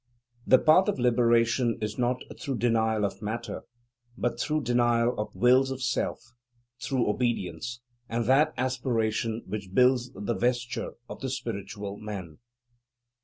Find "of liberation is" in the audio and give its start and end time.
0.87-1.99